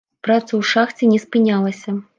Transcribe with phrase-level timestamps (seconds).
[0.27, 1.89] Праца ў шахце не спынялася.